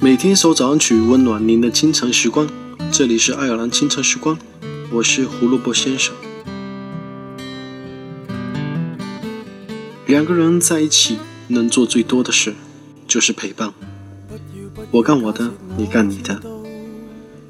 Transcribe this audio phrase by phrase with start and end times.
[0.00, 2.48] 每天一首早安曲，温暖您的清晨时光。
[2.92, 4.38] 这里是爱尔兰清晨时光，
[4.92, 6.14] 我是胡萝卜先生。
[10.06, 12.54] 两个人在一起能做最多的事，
[13.08, 13.74] 就是陪伴。
[14.92, 16.40] 我干我的，你干你的。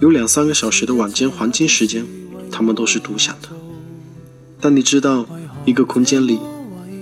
[0.00, 2.04] 有两三个小时的晚间黄金时间，
[2.50, 3.50] 他们都是独享的。
[4.60, 5.28] 但你知道，
[5.64, 6.40] 一个空间里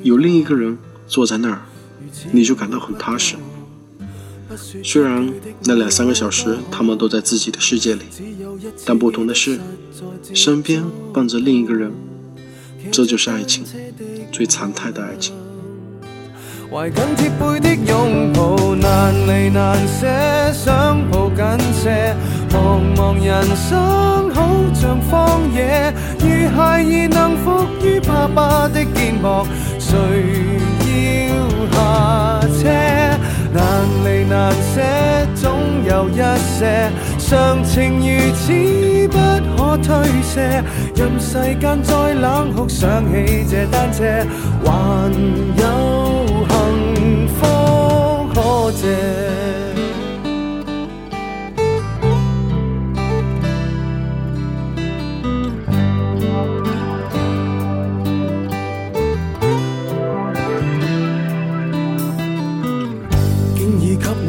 [0.02, 0.76] 有另一个人
[1.06, 1.62] 坐在那儿，
[2.30, 3.36] 你就感到很踏实。
[4.82, 5.32] 虽然
[5.64, 8.02] 那两三个小时他们都在自己的世界里，
[8.84, 9.58] 但不同的是，
[10.34, 10.82] 身边
[11.12, 11.92] 伴着另一个人，
[12.90, 13.64] 这就是爱情，
[14.32, 15.34] 最常态的爱情。
[16.70, 20.06] 怀紧贴背的拥抱，难离难舍，
[20.52, 22.14] 想抱紧些。
[22.50, 29.46] 茫茫人生好像荒野，如孩儿能伏于爸爸的肩膊，
[34.40, 34.80] 难舍，
[35.34, 39.18] 总有一些常情如此不
[39.54, 39.86] 可推
[40.22, 40.64] 卸。
[40.96, 44.02] 任世间再冷酷，想起这单车，
[44.64, 44.72] 还
[45.62, 46.00] 有。
[46.48, 47.38] 幸福
[48.32, 48.86] 可借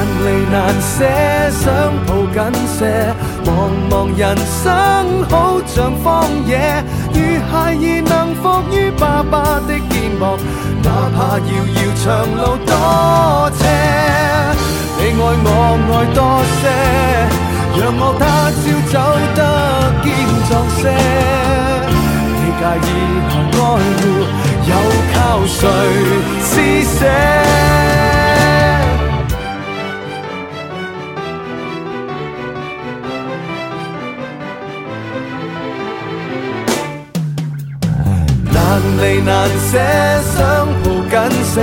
[0.00, 1.04] 难离难舍，
[1.50, 1.68] 想
[2.06, 2.80] 抱紧些。
[3.44, 3.48] 茫
[3.90, 4.64] 茫人生
[5.28, 7.16] 好像荒野，如
[7.50, 8.42] 孩儿能伏
[8.74, 10.22] 于爸爸的肩膊，
[10.82, 12.72] 哪怕遥遥长路多
[13.58, 13.60] 斜。
[14.96, 15.46] 你爱我
[15.90, 16.18] 爱多
[16.60, 16.62] 些，
[17.78, 18.22] 让我他
[18.56, 18.58] 朝
[18.90, 18.94] 走
[19.36, 19.38] 得
[20.02, 20.06] 坚
[20.48, 20.82] 壮些。
[22.36, 22.88] 你介意
[23.28, 23.62] 爱
[24.00, 24.02] 护，
[24.64, 24.72] 又
[25.12, 25.14] 靠
[25.46, 25.58] 谁
[26.42, 26.50] 施
[26.98, 27.00] 舍？
[39.00, 39.78] 难离难舍，
[40.36, 41.56] 想抱紧些。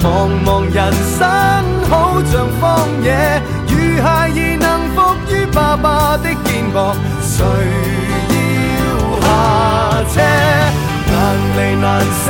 [0.00, 0.06] 茫
[0.46, 0.78] 茫人
[1.18, 1.26] 生。
[1.90, 3.72] 好像荒野，如
[4.02, 4.96] 孩儿能伏
[5.32, 7.34] 于爸爸的肩膊，谁
[8.78, 8.80] 要
[9.20, 9.26] 下
[10.12, 10.16] 车？
[11.10, 11.14] 难
[11.56, 11.86] 离难
[12.24, 12.26] 舍，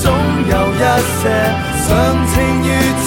[0.00, 0.04] 总
[0.46, 0.82] 有一
[1.18, 1.22] 些
[1.82, 1.88] 常
[2.30, 2.68] 情如
[3.02, 3.06] 此